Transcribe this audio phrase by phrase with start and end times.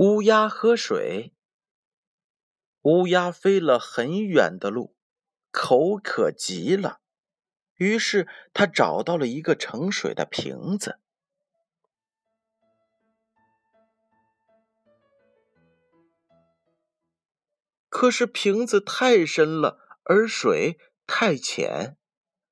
[0.00, 1.34] 乌鸦喝水。
[2.82, 4.94] 乌鸦飞了很远的路，
[5.50, 7.00] 口渴极了，
[7.74, 11.00] 于是它找到了一个盛水的瓶子。
[17.88, 21.96] 可是瓶子太深了，而水太浅，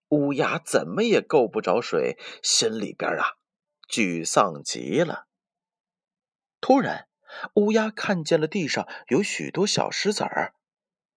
[0.08, 3.36] 乌鸦怎么也够不着水，心里边啊，
[3.88, 5.28] 沮丧极了。
[6.60, 7.05] 突然。
[7.54, 10.54] 乌鸦看见了地上有许多小石子儿，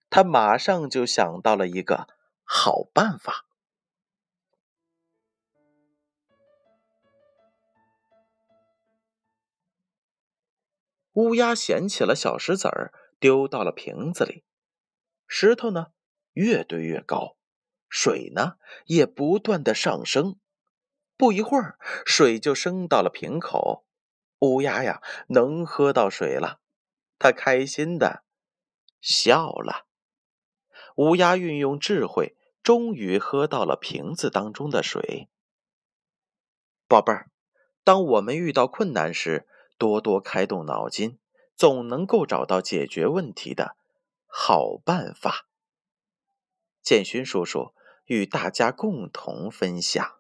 [0.09, 2.07] 他马上就想到了一个
[2.43, 3.45] 好办法。
[11.13, 14.45] 乌鸦捡起了小石子儿，丢到了瓶子里。
[15.27, 15.88] 石头呢，
[16.31, 17.35] 越堆越高，
[17.89, 18.53] 水呢，
[18.85, 20.39] 也不断的上升。
[21.17, 23.85] 不一会儿，水就升到了瓶口。
[24.39, 26.59] 乌鸦呀，能喝到水了，
[27.17, 28.23] 它开心的
[29.01, 29.85] 笑了。
[30.95, 35.29] 乌鸦运用智慧，终于喝到了瓶子当中的水。
[36.87, 37.29] 宝贝儿，
[37.83, 41.19] 当我们遇到困难时，多多开动脑筋，
[41.55, 43.75] 总能够找到解决问题的
[44.25, 45.47] 好办法。
[46.81, 47.73] 建勋叔叔
[48.05, 50.19] 与大家共同分享。